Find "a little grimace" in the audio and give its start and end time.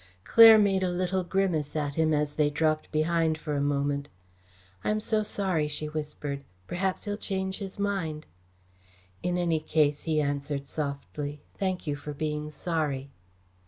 0.81-1.75